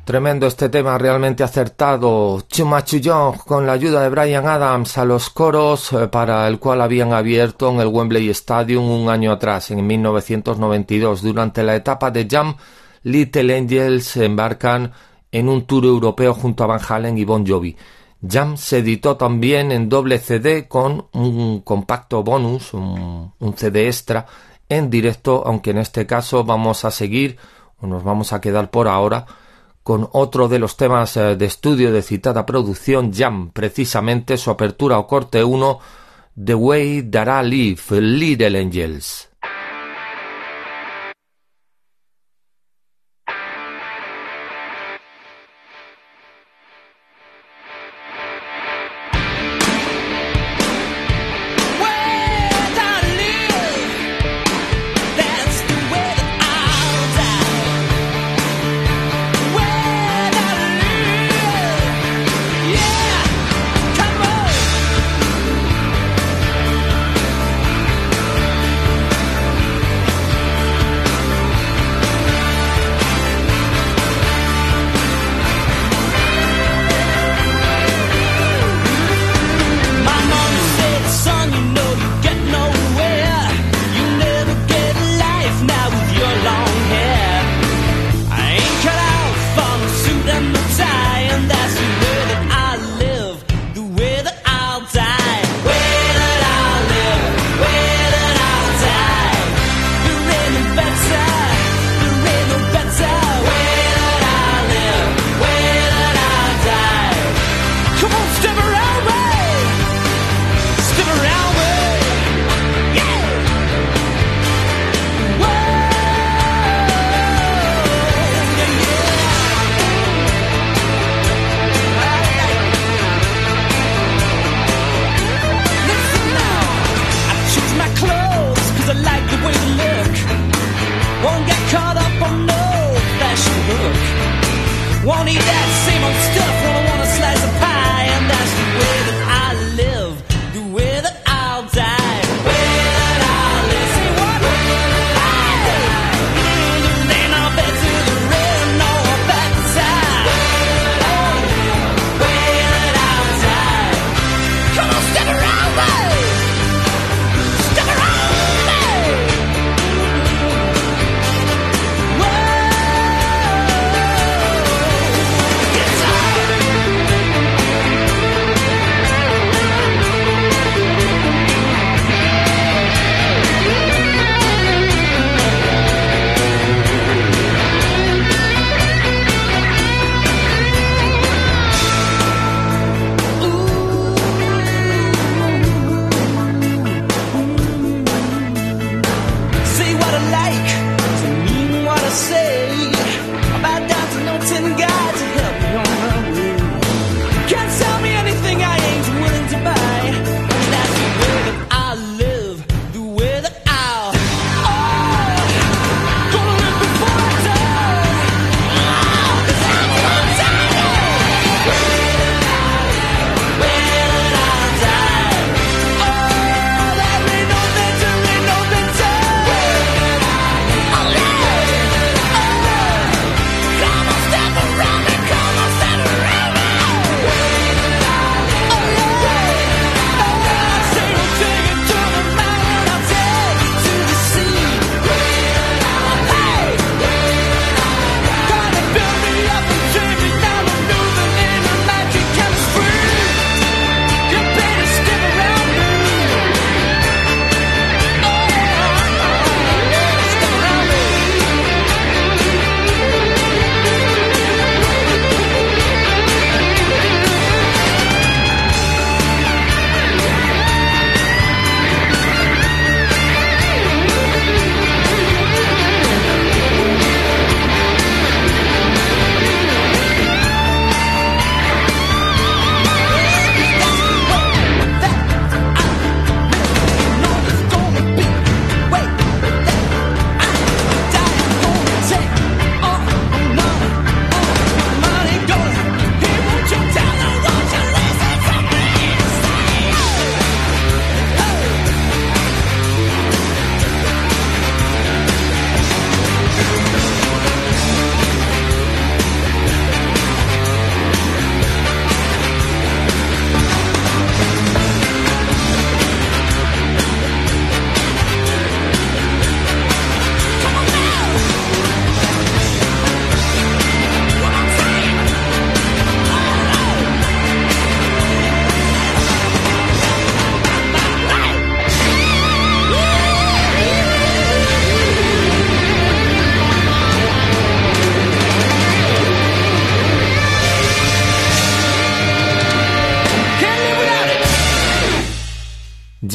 Tremendo 0.07 0.47
este 0.47 0.69
tema, 0.69 0.97
realmente 0.99 1.43
acertado. 1.43 2.41
Chumachuyong 2.49 3.39
con 3.39 3.67
la 3.67 3.73
ayuda 3.73 4.05
de 4.05 4.09
Brian 4.09 4.47
Adams 4.47 4.99
a 4.99 5.05
los 5.05 5.31
coros 5.31 5.93
eh, 5.93 6.07
para 6.07 6.47
el 6.47 6.61
cual 6.61 6.81
habían 6.81 7.13
abierto 7.13 7.73
en 7.73 7.81
el 7.81 7.89
Wembley 7.89 8.31
Stadium 8.31 8.89
un 8.89 9.09
año 9.11 9.33
atrás, 9.33 9.73
en 9.73 9.85
1992. 9.85 11.23
Durante 11.23 11.65
la 11.65 11.75
etapa 11.75 12.13
de 12.13 12.29
Jam, 12.31 12.55
Little 13.03 13.59
Angels 13.59 14.05
se 14.05 14.27
embarcan 14.27 14.93
en 15.33 15.49
un 15.49 15.67
tour 15.67 15.85
europeo 15.85 16.35
junto 16.35 16.63
a 16.63 16.69
Van 16.69 16.81
Halen 16.89 17.19
y 17.19 17.25
Bon 17.25 17.45
Jovi. 17.45 17.77
Jam 18.23 18.57
se 18.57 18.79
editó 18.79 19.17
también 19.17 19.73
en 19.73 19.89
doble 19.89 20.21
CD 20.21 20.69
con 20.69 21.09
un 21.15 21.63
compacto 21.63 22.23
bonus, 22.23 22.75
un, 22.75 23.33
un 23.37 23.57
CD 23.57 23.89
extra, 23.89 24.25
en 24.69 24.89
directo, 24.89 25.43
aunque 25.45 25.73
en 25.73 25.79
este 25.79 26.07
caso 26.07 26.45
vamos 26.45 26.85
a 26.85 26.93
seguir 26.93 27.39
o 27.81 27.89
nos 27.89 28.05
vamos 28.05 28.33
a 28.33 28.41
quedar 28.41 28.71
por 28.71 28.87
ahora 28.87 29.27
con 29.87 30.09
otro 30.15 30.49
de 30.49 30.59
los 30.59 30.77
temas 30.77 31.17
eh, 31.17 31.37
de 31.37 31.45
estudio 31.47 31.93
de 31.93 32.03
citada 32.03 32.45
producción, 32.45 33.13
Jam, 33.13 33.53
precisamente 33.53 34.37
su 34.37 34.51
apertura 34.51 34.99
o 34.99 35.07
corte 35.07 35.45
1, 35.45 35.79
The 36.45 36.57
Way 36.57 37.03
That 37.05 37.45
I 37.45 37.49
Live, 37.49 38.01
Little 38.01 38.59
Angels. 38.59 39.29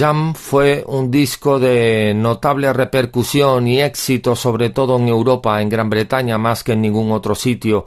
Jam 0.02 0.34
fue 0.34 0.84
un 0.88 1.12
disco 1.12 1.60
de 1.60 2.14
notable 2.16 2.74
repercusión 2.74 3.68
y 3.68 3.84
éxito, 3.84 4.36
sobre 4.36 4.72
todo 4.72 4.98
en 4.98 5.08
Europa, 5.08 5.62
en 5.62 5.70
Gran 5.70 5.92
Bretaña, 5.92 6.40
más 6.40 6.64
que 6.64 6.72
en 6.72 6.82
ningún 6.82 7.12
otro 7.12 7.36
sitio. 7.36 7.86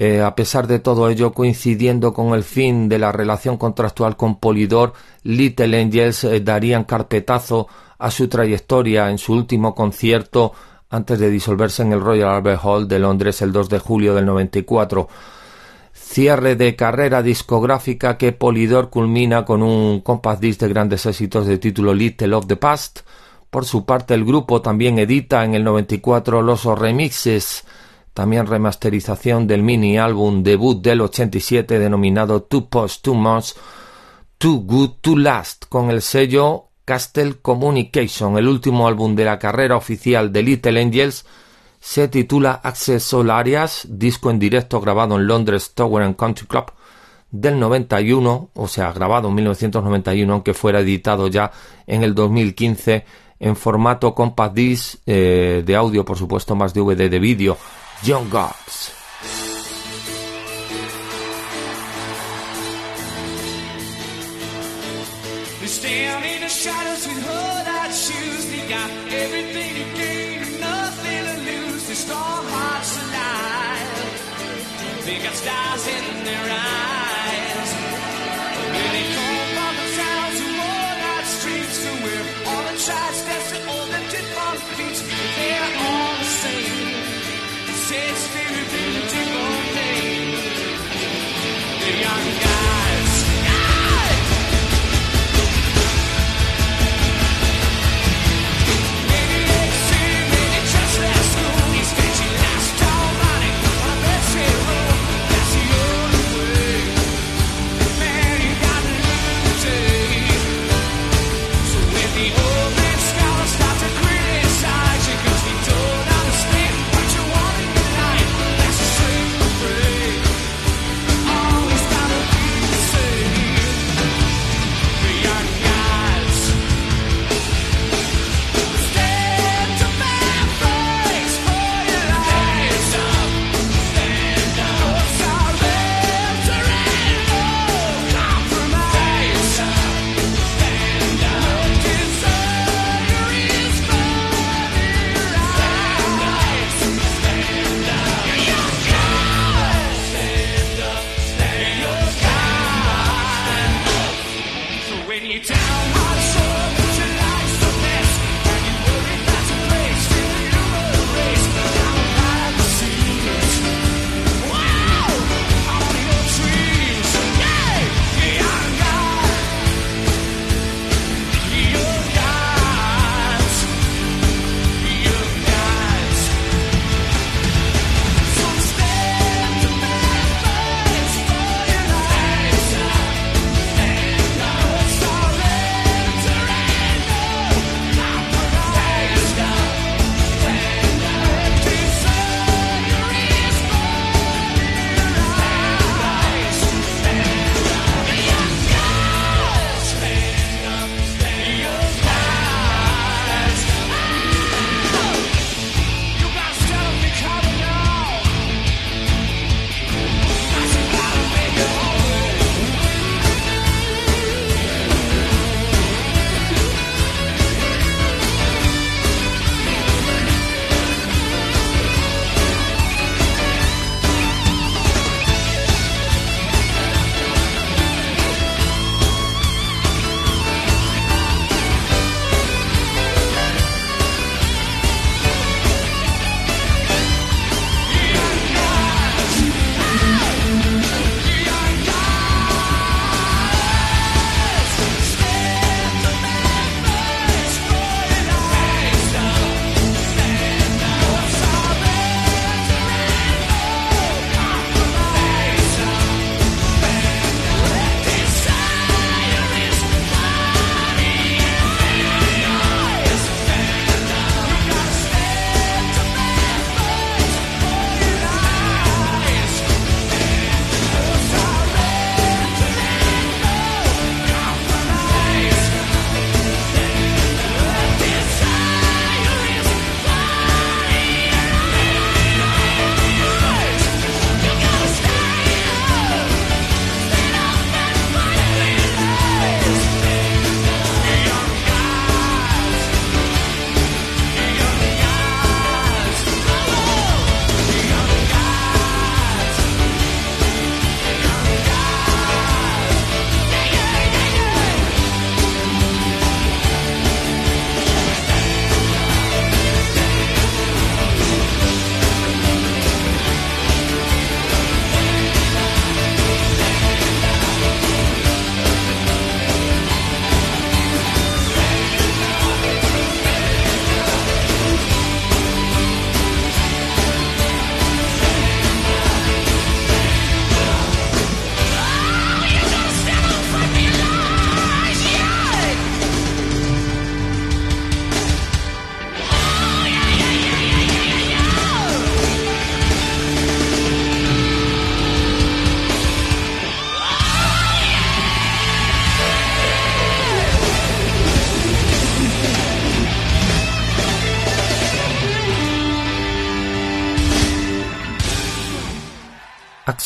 Eh, 0.00 0.20
a 0.20 0.34
pesar 0.34 0.66
de 0.66 0.80
todo 0.80 1.08
ello, 1.08 1.32
coincidiendo 1.32 2.12
con 2.12 2.34
el 2.34 2.42
fin 2.42 2.88
de 2.88 2.98
la 2.98 3.12
relación 3.12 3.56
contractual 3.56 4.16
con 4.16 4.40
Polydor, 4.40 4.94
Little 5.22 5.80
Angels 5.80 6.24
eh, 6.24 6.40
darían 6.40 6.82
carpetazo 6.82 7.68
a 8.00 8.10
su 8.10 8.26
trayectoria 8.26 9.08
en 9.08 9.18
su 9.18 9.32
último 9.32 9.76
concierto 9.76 10.52
antes 10.90 11.20
de 11.20 11.30
disolverse 11.30 11.82
en 11.82 11.92
el 11.92 12.00
Royal 12.00 12.30
Albert 12.30 12.62
Hall 12.64 12.88
de 12.88 12.98
Londres 12.98 13.42
el 13.42 13.52
2 13.52 13.68
de 13.68 13.78
julio 13.78 14.12
del 14.12 14.26
94 14.26 15.08
cierre 16.08 16.56
de 16.56 16.74
carrera 16.74 17.22
discográfica 17.22 18.16
que 18.16 18.32
Polydor 18.32 18.88
culmina 18.88 19.44
con 19.44 19.62
un 19.62 20.00
compact 20.00 20.40
disc 20.40 20.60
de 20.60 20.68
grandes 20.68 21.04
éxitos 21.04 21.46
de 21.46 21.58
título 21.58 21.92
Little 21.92 22.34
of 22.34 22.46
the 22.46 22.56
Past. 22.56 23.00
Por 23.50 23.66
su 23.66 23.84
parte, 23.84 24.14
el 24.14 24.24
grupo 24.24 24.62
también 24.62 24.98
edita 24.98 25.44
en 25.44 25.54
el 25.54 25.64
94 25.64 26.40
los 26.40 26.64
remixes, 26.64 27.64
también 28.14 28.46
remasterización 28.46 29.46
del 29.46 29.62
mini 29.62 29.98
álbum 29.98 30.42
debut 30.42 30.80
del 30.82 31.02
87 31.02 31.78
denominado 31.78 32.42
Two 32.42 32.70
Post 32.70 33.04
Two 33.04 33.14
Months, 33.14 33.56
Too 34.38 34.62
Good 34.64 34.90
to 35.02 35.16
Last, 35.16 35.66
con 35.68 35.90
el 35.90 36.00
sello 36.00 36.68
Castle 36.86 37.34
Communication, 37.42 38.38
el 38.38 38.48
último 38.48 38.88
álbum 38.88 39.14
de 39.14 39.26
la 39.26 39.38
carrera 39.38 39.76
oficial 39.76 40.32
de 40.32 40.42
Little 40.42 40.80
Angels, 40.80 41.26
se 41.80 42.08
titula 42.08 42.60
Access 42.62 43.12
All 43.14 43.30
Areas, 43.30 43.86
disco 43.88 44.30
en 44.30 44.38
directo 44.38 44.80
grabado 44.80 45.16
en 45.16 45.26
Londres 45.26 45.72
Tower 45.74 46.02
and 46.02 46.16
Country 46.16 46.46
Club 46.46 46.72
del 47.30 47.58
91, 47.58 48.50
o 48.54 48.68
sea, 48.68 48.92
grabado 48.92 49.28
en 49.28 49.34
1991, 49.34 50.32
aunque 50.32 50.54
fuera 50.54 50.80
editado 50.80 51.28
ya 51.28 51.52
en 51.86 52.02
el 52.02 52.14
2015 52.14 53.04
en 53.40 53.56
formato 53.56 54.14
compact 54.14 54.54
disc 54.54 54.98
eh, 55.06 55.62
de 55.64 55.76
audio, 55.76 56.04
por 56.04 56.18
supuesto, 56.18 56.56
más 56.56 56.74
DVD 56.74 57.08
de 57.08 57.18
vídeo. 57.18 57.56
John 58.04 58.28
Gobbs. 58.30 58.97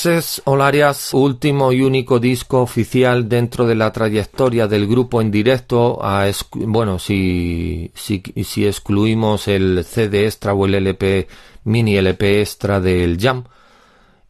Access 0.04 0.42
Olarias, 0.46 1.14
último 1.14 1.72
y 1.72 1.80
único 1.80 2.18
disco 2.18 2.60
oficial 2.60 3.28
dentro 3.28 3.68
de 3.68 3.76
la 3.76 3.92
trayectoria 3.92 4.66
del 4.66 4.88
grupo 4.88 5.20
en 5.20 5.30
directo, 5.30 6.04
a 6.04 6.28
bueno, 6.56 6.98
si, 6.98 7.88
si, 7.94 8.20
si 8.42 8.66
excluimos 8.66 9.46
el 9.46 9.84
CD 9.84 10.24
extra 10.24 10.54
o 10.54 10.66
el 10.66 10.74
LP, 10.74 11.28
mini 11.62 11.94
LP 11.98 12.40
extra 12.40 12.80
del 12.80 13.16
Jam, 13.16 13.44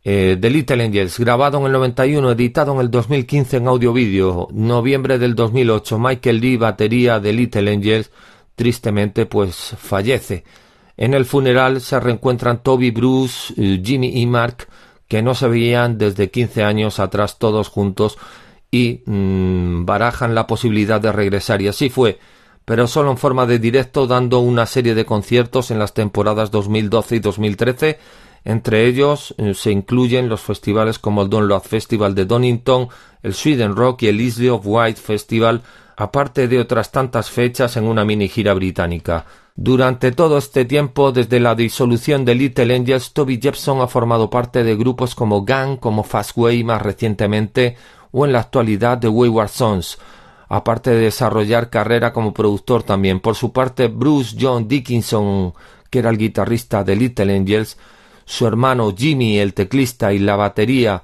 eh, 0.04 0.36
The 0.38 0.50
Little 0.50 0.84
Angels, 0.84 1.18
grabado 1.18 1.58
en 1.60 1.64
el 1.64 1.72
91, 1.72 2.32
editado 2.32 2.74
en 2.74 2.80
el 2.80 2.90
2015 2.90 3.56
en 3.56 3.66
audio-vídeo, 3.66 4.48
noviembre 4.52 5.18
del 5.18 5.34
2008, 5.34 5.98
Michael 5.98 6.38
Lee, 6.38 6.58
batería 6.58 7.18
de 7.18 7.32
Little 7.32 7.72
Angels, 7.72 8.10
tristemente 8.56 9.24
pues 9.24 9.74
fallece. 9.78 10.44
En 10.98 11.14
el 11.14 11.24
funeral 11.24 11.80
se 11.80 11.98
reencuentran 11.98 12.62
Toby 12.62 12.90
Bruce, 12.90 13.54
eh, 13.56 13.80
Jimmy 13.82 14.20
y 14.20 14.26
Mark, 14.26 14.68
que 15.12 15.20
no 15.20 15.34
se 15.34 15.46
veían 15.46 15.98
desde 15.98 16.30
15 16.30 16.64
años 16.64 16.98
atrás 16.98 17.38
todos 17.38 17.68
juntos 17.68 18.16
y 18.70 19.02
mm, 19.04 19.84
barajan 19.84 20.34
la 20.34 20.46
posibilidad 20.46 21.02
de 21.02 21.12
regresar 21.12 21.60
y 21.60 21.68
así 21.68 21.90
fue, 21.90 22.18
pero 22.64 22.86
solo 22.86 23.10
en 23.10 23.18
forma 23.18 23.44
de 23.44 23.58
directo 23.58 24.06
dando 24.06 24.38
una 24.38 24.64
serie 24.64 24.94
de 24.94 25.04
conciertos 25.04 25.70
en 25.70 25.78
las 25.78 25.92
temporadas 25.92 26.50
2012 26.50 27.16
y 27.16 27.18
2013. 27.18 27.98
Entre 28.46 28.86
ellos 28.86 29.34
eh, 29.36 29.52
se 29.52 29.70
incluyen 29.70 30.30
los 30.30 30.40
festivales 30.40 30.98
como 30.98 31.20
el 31.20 31.28
Download 31.28 31.60
Festival 31.60 32.14
de 32.14 32.24
Donington, 32.24 32.88
el 33.22 33.34
Sweden 33.34 33.76
Rock 33.76 34.04
y 34.04 34.08
el 34.08 34.18
Isle 34.18 34.52
of 34.52 34.62
Wight 34.64 34.96
Festival, 34.96 35.60
aparte 35.96 36.48
de 36.48 36.58
otras 36.58 36.90
tantas 36.90 37.30
fechas 37.30 37.76
en 37.76 37.84
una 37.84 38.04
mini 38.04 38.28
gira 38.28 38.54
británica. 38.54 39.26
Durante 39.54 40.12
todo 40.12 40.38
este 40.38 40.64
tiempo, 40.64 41.12
desde 41.12 41.38
la 41.38 41.54
disolución 41.54 42.24
de 42.24 42.34
Little 42.34 42.74
Angels, 42.74 43.12
Toby 43.12 43.38
Jepson 43.40 43.80
ha 43.80 43.86
formado 43.86 44.30
parte 44.30 44.64
de 44.64 44.76
grupos 44.76 45.14
como 45.14 45.44
Gang, 45.44 45.78
como 45.78 46.04
Fastway 46.04 46.64
más 46.64 46.80
recientemente, 46.80 47.76
o 48.12 48.24
en 48.24 48.32
la 48.32 48.40
actualidad 48.40 48.98
de 48.98 49.08
Wayward 49.08 49.50
Sons, 49.50 49.98
aparte 50.48 50.90
de 50.90 51.02
desarrollar 51.02 51.68
carrera 51.68 52.12
como 52.12 52.32
productor 52.32 52.82
también. 52.82 53.20
Por 53.20 53.34
su 53.34 53.52
parte, 53.52 53.88
Bruce 53.88 54.36
John 54.40 54.68
Dickinson, 54.68 55.52
que 55.90 55.98
era 55.98 56.08
el 56.08 56.18
guitarrista 56.18 56.82
de 56.82 56.96
Little 56.96 57.34
Angels, 57.34 57.76
su 58.24 58.46
hermano 58.46 58.94
Jimmy, 58.96 59.38
el 59.38 59.52
teclista 59.52 60.12
y 60.14 60.18
la 60.18 60.36
batería 60.36 61.02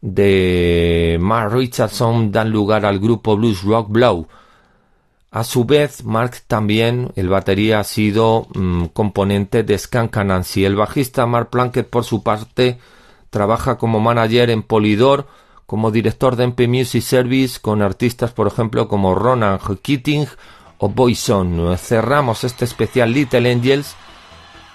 de 0.00 1.18
Mark 1.20 1.52
Richardson 1.52 2.30
dan 2.30 2.50
lugar 2.50 2.84
al 2.84 2.98
grupo 2.98 3.36
blues 3.36 3.62
rock 3.62 3.88
Blow. 3.90 4.26
A 5.30 5.44
su 5.44 5.64
vez, 5.64 6.04
Mark 6.04 6.36
también, 6.46 7.12
el 7.14 7.28
batería, 7.28 7.80
ha 7.80 7.84
sido 7.84 8.46
mm, 8.54 8.86
componente 8.86 9.64
de 9.64 9.80
Anansi. 10.12 10.64
El 10.64 10.76
bajista 10.76 11.26
Mark 11.26 11.50
Plunkett, 11.50 11.88
por 11.88 12.04
su 12.04 12.22
parte, 12.22 12.78
trabaja 13.28 13.76
como 13.76 14.00
manager 14.00 14.48
en 14.50 14.62
Polydor, 14.62 15.26
como 15.66 15.90
director 15.90 16.36
de 16.36 16.44
MP 16.44 16.68
Music 16.68 17.02
Service, 17.02 17.60
con 17.60 17.82
artistas, 17.82 18.32
por 18.32 18.46
ejemplo, 18.46 18.88
como 18.88 19.14
Ronan 19.14 19.58
Keating 19.82 20.26
o 20.78 20.88
Boyson. 20.88 21.76
Cerramos 21.76 22.44
este 22.44 22.64
especial 22.64 23.12
Little 23.12 23.50
Angels 23.50 23.94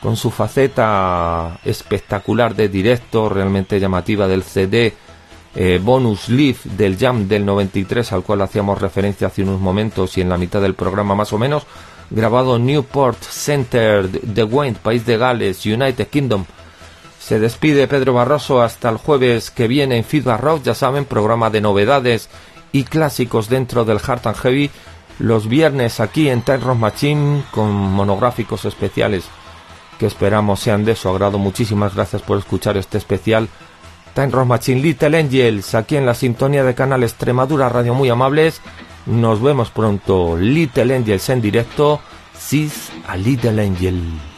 con 0.02 0.18
su 0.18 0.32
faceta 0.32 1.60
espectacular 1.64 2.56
de 2.56 2.70
directo, 2.70 3.30
realmente 3.30 3.80
llamativa 3.80 4.28
del 4.28 4.44
CD 4.44 4.94
eh, 5.54 5.80
bonus 5.84 6.30
Leaf 6.30 6.66
del 6.66 6.98
Jam 6.98 7.28
del 7.28 7.46
93 7.46 8.14
al 8.14 8.24
cual 8.24 8.42
hacíamos 8.42 8.80
referencia 8.80 9.28
hace 9.28 9.44
unos 9.44 9.60
momentos 9.60 10.18
y 10.18 10.22
en 10.22 10.30
la 10.30 10.38
mitad 10.38 10.62
del 10.62 10.76
programa 10.76 11.14
más 11.14 11.34
o 11.34 11.38
menos, 11.38 11.66
grabado 12.10 12.58
Newport 12.58 13.22
Center 13.22 14.10
de 14.10 14.44
Wayne, 14.44 14.78
País 14.82 15.06
de 15.06 15.18
Gales, 15.18 15.66
United 15.66 16.08
Kingdom. 16.08 16.46
Se 17.20 17.40
despide 17.40 17.88
Pedro 17.88 18.14
Barroso 18.14 18.62
hasta 18.62 18.90
el 18.90 18.98
jueves 18.98 19.52
que 19.52 19.68
viene 19.68 19.98
en 19.98 20.04
Feedback 20.04 20.42
Rock, 20.42 20.64
ya 20.64 20.74
saben, 20.74 21.06
programa 21.06 21.50
de 21.50 21.62
novedades 21.62 22.30
y 22.72 22.84
clásicos 22.84 23.50
dentro 23.50 23.86
del 23.86 24.00
Hard 24.06 24.28
and 24.28 24.38
Heavy. 24.38 24.72
Los 25.20 25.48
viernes 25.48 26.00
aquí 26.00 26.30
en 26.30 26.42
Time 26.42 26.60
Rock 26.60 26.78
Machine 26.78 27.44
con 27.52 27.72
monográficos 27.72 28.66
especiales 28.66 29.26
que 30.02 30.08
esperamos 30.08 30.60
sean 30.60 30.84
de 30.84 30.96
su 30.96 31.10
agrado. 31.10 31.38
Muchísimas 31.38 31.94
gracias 31.94 32.24
por 32.24 32.40
escuchar 32.40 32.76
este 32.76 32.98
especial 32.98 33.48
Time 34.16 34.30
Rock 34.30 34.48
Machine 34.48 34.82
Little 34.82 35.16
Angels 35.16 35.76
aquí 35.76 35.96
en 35.96 36.08
la 36.08 36.16
sintonía 36.16 36.64
de 36.64 36.74
canal 36.74 37.04
Extremadura 37.04 37.70
Radio 37.70 37.94
muy 37.94 38.10
amables. 38.10 38.62
Nos 39.06 39.44
vemos 39.44 39.70
pronto. 39.70 40.36
Little 40.38 40.96
Angels 40.96 41.30
en 41.30 41.42
directo. 41.42 42.02
Sis 42.36 42.90
a 43.08 43.16
Little 43.16 43.62
Angel. 43.62 44.31